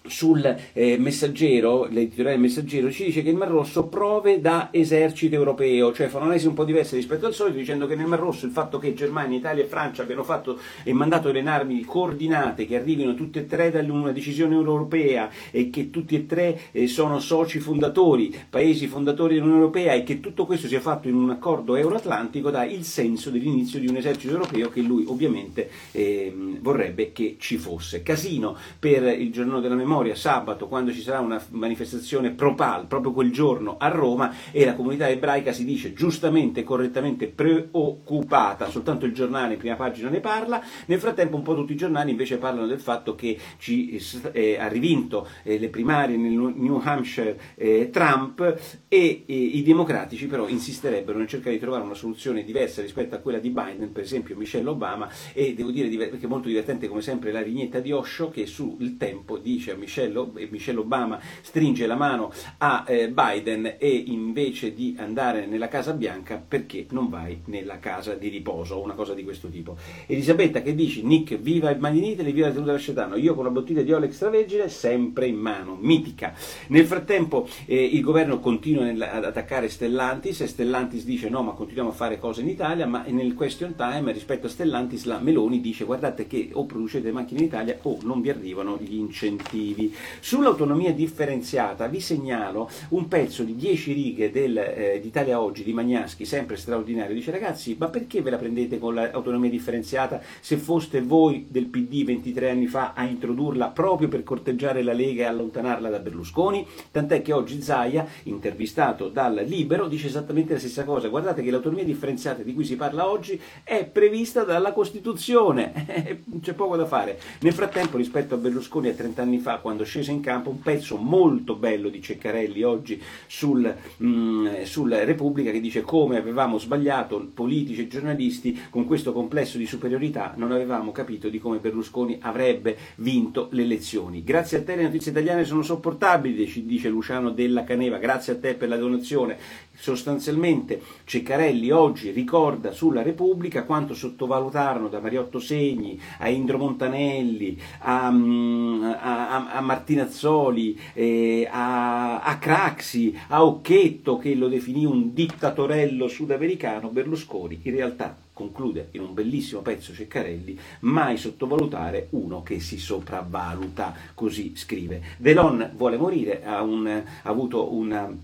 sul 0.09 0.57
eh, 0.73 0.97
messaggero, 0.99 1.87
l'editoriale 1.91 2.37
Messaggero 2.37 2.91
ci 2.91 3.05
dice 3.05 3.23
che 3.23 3.31
il 3.31 3.37
Mar 3.37 3.49
Rosso 3.49 3.87
prove 3.87 4.41
da 4.41 4.69
esercito 4.71 5.35
europeo, 5.35 5.93
cioè 5.93 6.09
fa 6.09 6.19
un'analisi 6.19 6.47
un 6.47 6.55
po' 6.55 6.65
diversa 6.65 6.97
rispetto 6.97 7.27
al 7.27 7.35
solito, 7.35 7.59
dicendo 7.59 7.87
che 7.87 7.97
nel 7.97 8.07
Mar 8.07 8.19
Rosso 8.19 8.47
il 8.47 8.53
fatto 8.53 8.79
che 8.79 8.95
Germania, 8.95 9.39
Italia 9.39 9.65
e 9.65 9.67
Francia 9.67 10.03
abbiano 10.03 10.23
fatto 10.23 10.59
e 10.83 10.93
mandato 10.93 11.31
delle 11.31 11.49
armi 11.49 11.85
coordinate 11.85 12.67
che 12.67 12.77
arrivino 12.77 13.15
tutte 13.15 13.41
e 13.41 13.47
tre 13.47 13.71
da 13.71 13.81
una 13.81 14.13
decisione 14.13 14.55
europea 14.55 15.31
e 15.51 15.71
che 15.71 15.91
tutti 15.91 16.15
e 16.15 16.27
tre 16.27 16.59
eh, 16.73 16.87
sono 16.87 17.19
soci 17.21 17.59
fondatori, 17.59 18.35
paesi 18.49 18.87
fondatori 18.87 19.35
dell'Unione 19.35 19.61
Europea 19.61 19.93
e 19.93 20.03
che 20.03 20.21
tutto 20.21 20.47
questo 20.47 20.67
sia 20.67 20.81
fatto 20.81 21.09
in 21.09 21.15
un 21.15 21.31
accordo 21.31 21.77
euroatlantico 21.77 22.51
dà 22.51 22.65
il 22.65 22.85
senso 22.85 23.31
dell'inizio 23.31 23.79
di 23.79 23.89
un 23.89 23.97
esercito 23.97 24.33
europeo 24.33 24.69
che 24.69 24.81
lui 24.81 25.05
ovviamente 25.07 25.69
eh, 25.93 26.35
vorrebbe 26.61 27.13
che 27.13 27.37
ci 27.39 27.57
fosse. 27.57 28.03
Casino 28.03 28.57
per 28.79 29.03
il 29.05 29.31
giorno 29.31 29.61
della 29.61 29.75
memoria 29.75 29.96
memoria 29.97 30.15
sabato 30.15 30.69
quando 30.69 30.93
ci 30.93 31.01
sarà 31.01 31.21
una 31.21 31.43
manifestazione 31.51 32.31
pro-PAL 32.31 32.87
proprio 32.87 33.13
quel 33.13 33.33
giorno 33.33 33.77
a 33.79 33.89
Roma 33.89 34.35
e 34.51 34.65
la 34.67 34.75
comunità 34.75 35.09
ebraica 35.09 35.53
si 35.53 35.65
dice 35.65 35.95
giustamente 35.95 36.61
e 36.61 36.65
correttamente 36.65 37.29
preoccupata, 37.29 38.69
soltanto 38.69 39.07
il 39.07 39.15
giornale 39.15 39.55
in 39.55 39.59
prima 39.59 39.75
pagina 39.75 40.11
ne 40.11 40.21
parla, 40.21 40.63
nel 40.87 40.99
frattempo 40.99 41.37
un 41.37 41.43
po' 41.43 41.55
tutti 41.55 41.73
i 41.73 41.77
giornali 41.77 42.11
invece 42.11 42.37
parlano 42.37 42.67
del 42.67 42.81
fatto 42.81 43.15
che 43.15 43.39
ci, 43.59 43.99
eh, 44.33 44.59
ha 44.59 44.69
rivinto 44.69 45.27
eh, 45.43 45.59
le 45.59 45.69
primarie 45.69 46.17
nel 46.19 46.33
New 46.33 46.81
Hampshire 46.85 47.39
eh, 47.55 47.89
Trump 47.91 48.61
e 48.89 49.25
i 49.27 49.63
democratici 49.63 50.27
però 50.27 50.47
insisterebbero 50.47 51.17
nel 51.17 51.27
cercare 51.27 51.55
di 51.55 51.61
trovare 51.61 51.85
una 51.85 51.95
soluzione 51.95 52.45
diversa 52.45 52.83
rispetto 52.83 53.15
a 53.15 53.19
quella 53.19 53.39
di 53.39 53.49
Biden, 53.49 53.93
per 53.93 54.03
esempio 54.03 54.37
Michelle 54.37 54.69
Obama 54.69 55.09
e 55.33 55.55
devo 55.55 55.71
dire 55.71 55.89
che 55.89 56.19
è 56.21 56.27
molto 56.27 56.49
divertente 56.49 56.87
come 56.87 57.01
sempre 57.01 57.33
la 57.33 57.43
vignetta 57.43 57.81
di 57.81 57.93
Osho 57.93 58.29
che 58.29 58.45
sul 58.47 58.97
tempo 58.99 59.39
dice 59.39 59.73
a 59.73 59.75
Michelle 59.75 59.86
Michelle, 59.87 60.81
Obama 60.81 61.21
stringe 61.41 61.87
la 61.87 61.97
mano 61.97 62.33
a 62.59 62.85
eh, 62.87 63.09
Biden 63.09 63.77
e 63.79 63.89
invece 63.89 64.75
di 64.75 64.97
andare 64.99 65.47
nella 65.47 65.69
Casa 65.69 65.93
Bianca 65.93 66.43
perché 66.47 66.87
non 66.91 67.09
vai 67.09 67.41
nella 67.47 67.79
casa 67.79 68.15
di 68.15 68.29
riposo 68.29 68.75
o 68.75 68.83
una 68.83 68.95
cosa 68.95 69.15
di 69.15 69.25
questo 69.25 69.49
tipo. 69.49 69.77
Elisabetta 70.07 70.63
che 70.63 70.75
dici 70.75 71.03
Nick 71.05 71.39
viva 71.39 71.71
il 71.71 71.79
Made 71.79 71.97
in 71.97 72.05
Italy, 72.05 72.33
viva 72.33 72.49
la 72.49 72.53
tenuta 72.53 72.73
del 72.73 72.81
Scetano, 72.81 73.17
io 73.17 73.35
con 73.35 73.45
la 73.45 73.51
bottiglia 73.51 73.83
di 73.83 73.93
olio 73.93 74.07
extravergine 74.07 74.69
sempre 74.69 75.27
in 75.27 75.37
mano, 75.37 75.77
mitica. 75.81 76.35
Nel 76.69 76.87
frattempo 76.87 77.49
eh, 77.67 77.83
il 77.83 78.01
governo 78.01 78.41
continua 78.41 78.85
nel, 78.85 79.01
ad 79.01 79.25
attaccare 79.25 79.69
Stellantis 79.69 80.41
e 80.41 80.47
Stellantis 80.47 81.05
dice 81.05 81.29
no 81.29 81.43
ma 81.43 81.53
continuiamo 81.53 81.91
a 81.91 81.95
fare 81.95 82.19
cose 82.19 82.41
in 82.41 82.49
Italia 82.49 82.87
ma 82.87 83.05
nel 83.09 83.35
question 83.35 83.75
time 83.75 84.13
rispetto 84.13 84.47
a 84.47 84.51
Stellantis 84.51 85.05
la 85.05 85.19
Meloni 85.19 85.61
dice 85.61 85.85
guardate 85.85 86.27
che 86.27 86.51
o 86.53 86.67
producete 86.67 87.13
macchine 87.13 87.41
in 87.41 87.47
Italia 87.47 87.79
o 87.83 87.99
non 88.03 88.21
vi 88.21 88.31
arrivano 88.31 88.79
gli 88.81 88.95
incentivi. 88.95 89.76
Sull'autonomia 90.21 90.93
differenziata 90.93 91.87
vi 91.87 92.01
segnalo 92.01 92.69
un 92.91 93.09
pezzo 93.09 93.43
di 93.43 93.55
10 93.57 93.93
righe 93.93 94.31
del, 94.31 94.57
eh, 94.57 94.99
d'Italia 95.01 95.41
Oggi 95.41 95.63
di 95.63 95.73
Magnaschi, 95.73 96.25
sempre 96.25 96.57
straordinario. 96.57 97.15
Dice 97.15 97.31
ragazzi, 97.31 97.77
ma 97.79 97.89
perché 97.89 98.23
ve 98.23 98.31
la 98.31 98.37
prendete 98.37 98.79
con 98.79 98.95
l'autonomia 98.95 99.51
differenziata 99.51 100.21
se 100.41 100.57
foste 100.57 101.01
voi 101.01 101.47
del 101.49 101.67
PD 101.67 102.05
23 102.05 102.51
anni 102.51 102.67
fa 102.67 102.93
a 102.95 103.05
introdurla 103.05 103.69
proprio 103.69 104.09
per 104.09 104.23
corteggiare 104.23 104.83
la 104.83 104.93
Lega 104.93 105.25
e 105.25 105.27
allontanarla 105.27 105.89
da 105.89 105.99
Berlusconi? 105.99 106.67
Tant'è 106.91 107.23
che 107.23 107.33
oggi 107.33 107.61
Zaia, 107.63 108.07
intervistato 108.25 109.09
dal 109.09 109.45
Libero, 109.47 109.89
dice 109.89 110.07
esattamente 110.07 110.55
la 110.55 110.59
stessa 110.59 110.85
cosa. 110.85 111.09
Guardate 111.09 111.43
che 111.43 111.51
l'autonomia 111.51 111.85
differenziata 111.85 112.43
di 112.43 112.55
cui 112.55 112.65
si 112.65 112.77
parla 112.77 113.09
oggi 113.09 113.41
è 113.63 113.85
prevista 113.85 114.45
dalla 114.45 114.73
Costituzione, 114.73 116.23
c'è 116.41 116.55
poco 116.55 116.77
da 116.77 116.87
fare. 116.87 117.19
Nel 117.41 117.53
frattempo, 117.53 117.97
rispetto 117.97 118.35
a 118.35 118.39
Berlusconi 118.39 118.89
a 118.89 118.95
30 118.95 119.23
anni 119.23 119.39
fa, 119.39 119.56
quando 119.59 119.85
scese 119.85 120.13
in 120.13 120.21
campo 120.21 120.51
un 120.51 120.61
pezzo 120.61 120.97
molto 120.97 121.55
bello 121.57 121.89
di 121.89 122.03
Ceccarelli 122.03 122.63
oggi 122.63 123.01
sul, 123.27 123.75
mh, 123.97 124.07
mm, 124.07 124.63
sul 124.63 124.91
Repubblica 124.91 125.51
che 125.51 125.61
dice 125.61 125.83
come 125.83 126.17
avevamo 126.17 126.59
sbagliato 126.59 127.31
politici 127.33 127.83
e 127.83 127.89
giornalisti 127.89 128.67
con 128.71 128.87
questo 128.87 129.13
complesso 129.13 129.59
di 129.59 129.67
superiorità 129.67 130.35
non 130.37 130.53
avevamo 130.53 130.93
capito 130.93 131.29
di 131.29 131.39
come 131.39 131.59
Berlusconi 131.59 132.19
avrebbe 132.21 132.77
vinto 132.97 133.49
le 133.53 133.63
elezioni. 133.63 134.23
Grazie 134.23 134.59
a 134.59 134.63
te 134.63 134.77
le 134.77 134.83
notizie 134.83 135.11
italiane 135.11 135.45
sono 135.45 135.63
sopportabili, 135.63 136.65
dice 136.65 136.89
Luciano 136.89 137.31
della 137.31 137.65
Caneva, 137.65 137.99
grazie 137.99 138.35
a 138.35 138.39
te 138.39 138.55
per 138.55 138.69
la 138.69 138.77
donazione. 138.77 139.39
Sostanzialmente 139.77 140.81
Ceccarelli 141.05 141.71
oggi 141.71 142.11
ricorda 142.11 142.73
sulla 142.73 143.03
Repubblica 143.03 143.65
quanto 143.65 143.95
sottovalutarono 143.95 144.89
da 144.89 145.01
Mariotto 145.01 145.39
Segni 145.39 146.01
a 146.19 146.29
Indro 146.29 146.59
Montanelli 146.59 147.61
a, 147.81 148.11
mm, 148.11 148.83
a, 148.83 149.53
a 149.53 149.61
Martinazzoli, 149.61 150.79
eh, 150.95 151.49
a, 151.51 152.21
a 152.21 152.39
Craxi, 152.39 153.17
a 153.29 153.45
Occhetto 153.45 154.19
che 154.19 154.35
lo 154.35 154.49
definì 154.49 154.85
un 154.85 155.13
dittatorello 155.13 156.09
sudamericano, 156.09 156.89
Berlusconi 156.89 157.61
in 157.63 157.75
realtà 157.75 158.17
conclude 158.33 158.89
in 158.93 159.01
un 159.01 159.15
bellissimo 159.15 159.63
pezzo 159.63 159.95
Ceccarelli, 159.95 160.59
mai 160.81 161.17
sottovalutare 161.17 162.09
uno 162.11 162.43
che 162.43 162.61
si 162.61 162.77
sopravvaluta, 162.77 163.95
così 164.13 164.53
scrive. 164.57 165.01
Delon 165.17 165.71
vuole 165.75 165.97
morire, 165.97 166.45
ha, 166.45 166.61
un, 166.61 166.87
ha 166.87 167.03
avuto 167.23 167.73
una 167.73 168.15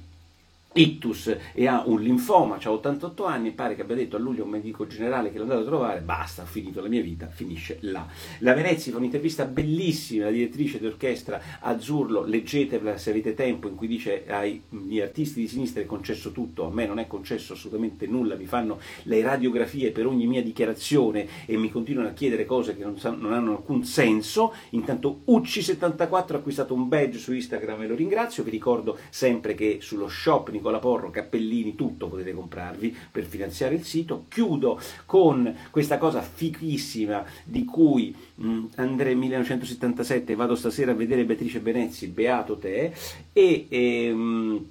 ictus 0.74 1.36
e 1.52 1.66
ha 1.66 1.82
un 1.86 2.00
linfoma, 2.00 2.58
ha 2.62 2.70
88 2.70 3.24
anni, 3.24 3.52
pare 3.52 3.74
che 3.74 3.82
abbia 3.82 3.96
detto 3.96 4.16
a 4.16 4.18
luglio 4.18 4.44
un 4.44 4.50
medico 4.50 4.86
generale 4.86 5.30
che 5.30 5.38
l'ha 5.38 5.44
andato 5.44 5.60
a 5.62 5.64
trovare, 5.64 6.00
basta, 6.00 6.42
ho 6.42 6.46
finito 6.46 6.80
la 6.80 6.88
mia 6.88 7.02
vita, 7.02 7.26
finisce 7.28 7.78
là. 7.80 8.06
La 8.40 8.54
Venezia 8.54 8.92
fa 8.92 8.98
un'intervista 8.98 9.44
bellissima, 9.44 10.24
la 10.24 10.30
direttrice 10.30 10.78
d'orchestra 10.78 11.40
Azzurlo, 11.60 12.24
leggetevela 12.24 12.96
se 12.96 13.10
avete 13.10 13.34
tempo, 13.34 13.68
in 13.68 13.74
cui 13.74 13.86
dice 13.86 14.24
agli 14.26 15.00
artisti 15.00 15.40
di 15.40 15.48
sinistra 15.48 15.82
è 15.82 15.86
concesso 15.86 16.32
tutto, 16.32 16.66
a 16.66 16.70
me 16.70 16.86
non 16.86 16.98
è 16.98 17.06
concesso 17.06 17.52
assolutamente 17.52 18.06
nulla, 18.06 18.36
mi 18.36 18.46
fanno 18.46 18.78
le 19.04 19.22
radiografie 19.22 19.90
per 19.90 20.06
ogni 20.06 20.26
mia 20.26 20.42
dichiarazione 20.42 21.26
e 21.46 21.56
mi 21.56 21.70
continuano 21.70 22.08
a 22.08 22.12
chiedere 22.12 22.44
cose 22.44 22.76
che 22.76 22.84
non, 22.84 22.96
non 23.18 23.32
hanno 23.32 23.52
alcun 23.52 23.84
senso, 23.84 24.54
intanto 24.70 25.20
Ucci74 25.26 26.32
ha 26.32 26.36
acquistato 26.36 26.74
un 26.74 26.88
badge 26.88 27.18
su 27.18 27.32
Instagram 27.32 27.82
e 27.82 27.86
lo 27.86 27.94
ringrazio, 27.94 28.42
vi 28.42 28.50
ricordo 28.50 28.98
sempre 29.10 29.54
che 29.54 29.78
sullo 29.80 30.08
shop 30.08 30.50
Nicola 30.62 30.78
Porro, 30.78 31.10
cappellini, 31.10 31.74
tutto 31.74 32.06
potete 32.06 32.32
comprarvi 32.32 32.96
per 33.10 33.24
finanziare 33.24 33.74
il 33.74 33.82
sito. 33.82 34.26
Chiudo 34.28 34.80
con 35.04 35.52
questa 35.70 35.98
cosa 35.98 36.22
fichissima 36.22 37.24
di 37.42 37.64
cui 37.64 38.14
mh, 38.36 38.64
Andrea 38.76 39.16
1977, 39.16 40.36
vado 40.36 40.54
stasera 40.54 40.92
a 40.92 40.94
vedere 40.94 41.24
Beatrice 41.24 41.58
Benezzi, 41.58 42.06
beato 42.06 42.56
te, 42.56 42.92
e... 43.32 43.66
Ehm, 43.68 44.66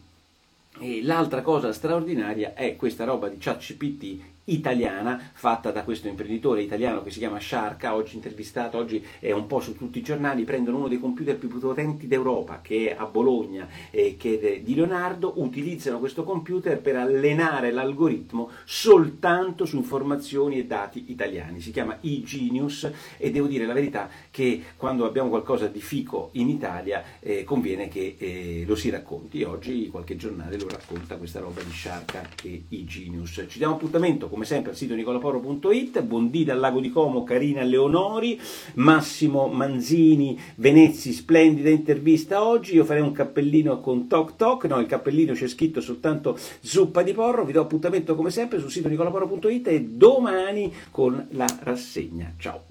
e 0.79 1.03
l'altra 1.03 1.41
cosa 1.41 1.73
straordinaria 1.73 2.53
è 2.55 2.75
questa 2.77 3.03
roba 3.03 3.27
di 3.27 3.35
ChatGPT 3.37 4.19
italiana 4.53 5.31
fatta 5.33 5.71
da 5.71 5.83
questo 5.83 6.07
imprenditore 6.07 6.61
italiano 6.61 7.03
che 7.03 7.11
si 7.11 7.19
chiama 7.19 7.39
Sharka, 7.39 7.95
oggi 7.95 8.15
intervistato, 8.15 8.77
oggi 8.77 9.05
è 9.19 9.31
un 9.31 9.47
po' 9.47 9.59
su 9.59 9.75
tutti 9.75 9.99
i 9.99 10.03
giornali, 10.03 10.43
prendono 10.43 10.77
uno 10.77 10.87
dei 10.87 10.99
computer 10.99 11.37
più 11.37 11.47
potenti 11.47 12.07
d'Europa 12.07 12.61
che 12.61 12.91
è 12.91 12.95
a 12.97 13.05
Bologna 13.05 13.67
e 13.89 14.15
che 14.17 14.39
è 14.39 14.59
di 14.61 14.75
Leonardo, 14.75 15.33
utilizzano 15.37 15.99
questo 15.99 16.23
computer 16.23 16.79
per 16.79 16.95
allenare 16.95 17.71
l'algoritmo 17.71 18.49
soltanto 18.65 19.65
su 19.65 19.77
informazioni 19.77 20.59
e 20.59 20.65
dati 20.65 21.05
italiani, 21.07 21.59
si 21.59 21.71
chiama 21.71 21.97
eGenius 22.01 22.91
e 23.17 23.31
devo 23.31 23.47
dire 23.47 23.65
la 23.65 23.73
verità 23.73 24.09
che 24.29 24.63
quando 24.77 25.05
abbiamo 25.05 25.29
qualcosa 25.29 25.67
di 25.67 25.81
fico 25.81 26.29
in 26.33 26.49
Italia 26.49 27.03
eh, 27.19 27.43
conviene 27.43 27.87
che 27.87 28.15
eh, 28.17 28.63
lo 28.65 28.75
si 28.75 28.89
racconti, 28.89 29.43
oggi 29.43 29.89
qualche 29.89 30.15
giornale 30.15 30.57
lo 30.57 30.67
racconta 30.67 31.17
questa 31.17 31.39
roba 31.39 31.61
di 31.61 31.71
Sharka 31.71 32.27
e 32.43 32.63
eGenius. 32.69 33.45
Ci 33.47 33.57
diamo 33.57 33.75
appuntamento 33.75 34.27
come 34.41 34.45
sempre 34.45 34.71
al 34.71 34.77
sito 34.77 34.95
nicolaporo.it, 34.95 36.01
Bondi 36.01 36.43
dal 36.43 36.57
Lago 36.57 36.79
di 36.79 36.89
Como, 36.89 37.23
Carina 37.23 37.61
Leonori, 37.61 38.39
Massimo 38.75 39.47
Manzini, 39.47 40.39
Venezzi, 40.55 41.13
splendida 41.13 41.69
intervista 41.69 42.43
oggi, 42.43 42.75
io 42.75 42.83
farei 42.83 43.03
un 43.03 43.11
cappellino 43.11 43.79
con 43.79 44.07
Toc 44.07 44.35
Toc, 44.35 44.65
no 44.65 44.79
il 44.79 44.87
cappellino 44.87 45.33
c'è 45.33 45.47
scritto 45.47 45.79
soltanto 45.79 46.37
zuppa 46.59 47.03
di 47.03 47.13
porro, 47.13 47.45
vi 47.45 47.51
do 47.51 47.61
appuntamento 47.61 48.15
come 48.15 48.31
sempre 48.31 48.59
sul 48.59 48.71
sito 48.71 48.87
nicolaporo.it 48.87 49.67
e 49.67 49.81
domani 49.83 50.73
con 50.89 51.27
la 51.31 51.47
rassegna. 51.61 52.33
Ciao! 52.37 52.70